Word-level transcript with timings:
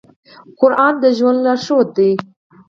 قرآن 0.59 0.93
د 1.03 1.05
ژوند 1.17 1.39
لارښود 1.45 1.87
دی. 1.97 2.11